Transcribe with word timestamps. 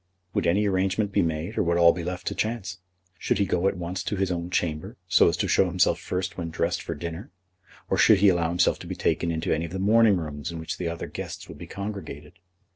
Would 0.33 0.47
any 0.47 0.65
arrangement 0.65 1.11
be 1.11 1.21
made, 1.21 1.59
or 1.59 1.63
would 1.63 1.77
all 1.77 1.91
be 1.93 2.03
left 2.03 2.25
to 2.25 2.33
chance? 2.33 2.79
Should 3.19 3.37
he 3.37 3.45
go 3.45 3.67
at 3.67 3.77
once 3.77 4.01
to 4.05 4.15
his 4.15 4.31
own 4.31 4.49
chamber, 4.49 4.97
so 5.07 5.27
as 5.29 5.37
to 5.37 5.47
show 5.47 5.65
himself 5.67 5.99
first 5.99 6.39
when 6.39 6.49
dressed 6.49 6.81
for 6.81 6.95
dinner, 6.95 7.29
or 7.87 7.99
should 7.99 8.17
he 8.17 8.29
allow 8.29 8.49
himself 8.49 8.79
to 8.79 8.87
be 8.87 8.95
taken 8.95 9.29
into 9.31 9.53
any 9.53 9.65
of 9.65 9.71
the 9.73 9.77
morning 9.77 10.17
rooms 10.17 10.51
in 10.51 10.57
which 10.57 10.79
the 10.79 10.87
other 10.87 11.05
guests 11.05 11.47
would 11.47 11.59
be 11.59 11.67
congregated? 11.67 12.39